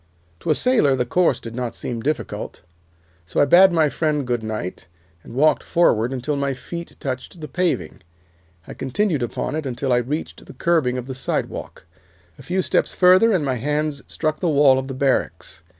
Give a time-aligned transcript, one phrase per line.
[0.39, 2.63] "To a sailor the course did not seem difficult,
[3.23, 4.87] so I bade my friend goodnight
[5.21, 8.01] and walked forward until my feet touched the paving.
[8.67, 11.85] I continued upon it until I reached the curbing of the sidewalk.
[12.39, 15.61] A few steps further, and my hands struck the wall of the barracks.